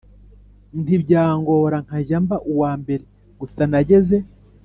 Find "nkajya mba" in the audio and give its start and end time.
1.85-2.37